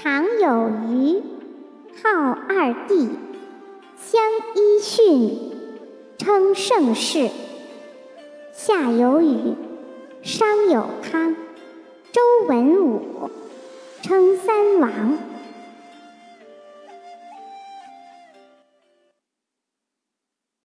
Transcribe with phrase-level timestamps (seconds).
[0.00, 1.22] 唐有虞
[2.04, 3.08] 号二帝
[3.96, 4.22] 相
[4.54, 5.50] 揖逊
[6.18, 7.28] 称盛世。
[8.52, 9.56] 夏有禹
[10.22, 11.34] 商有汤
[12.12, 13.30] 周文武
[14.00, 15.18] 称三王。